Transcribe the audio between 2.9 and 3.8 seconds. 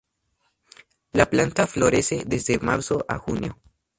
a junio.